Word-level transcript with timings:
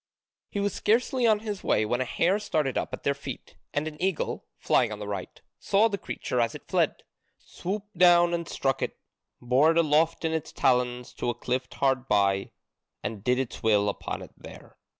He 0.49 0.59
was 0.59 0.73
scarcely 0.73 1.27
on 1.27 1.41
his 1.41 1.63
way 1.63 1.85
when 1.85 2.01
a 2.01 2.05
hare 2.05 2.39
started 2.39 2.75
up 2.75 2.91
at 2.91 3.03
their 3.03 3.13
feet, 3.13 3.55
and 3.71 3.87
an 3.87 4.01
eagle, 4.01 4.45
flying 4.57 4.91
on 4.91 4.97
the 4.97 5.07
right, 5.07 5.39
saw 5.59 5.87
the 5.89 5.99
creature 5.99 6.41
as 6.41 6.55
it 6.55 6.67
fled, 6.67 7.03
swooped 7.37 7.95
down 7.95 8.33
and 8.33 8.47
struck 8.49 8.81
it, 8.81 8.97
bore 9.39 9.69
it 9.69 9.77
aloft 9.77 10.25
in 10.25 10.31
its 10.33 10.51
talons 10.51 11.13
to 11.13 11.29
a 11.29 11.35
cliff 11.35 11.67
hard 11.73 12.07
by, 12.07 12.49
and 13.03 13.23
did 13.23 13.37
its 13.37 13.61
will 13.61 13.89
upon 13.89 14.23
it 14.23 14.31
there. 14.35 14.75